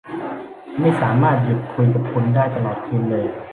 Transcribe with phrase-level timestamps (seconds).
[0.79, 3.25] ไม่สามารถหยุดคุยกับคุณได้ตลอดคืนเลย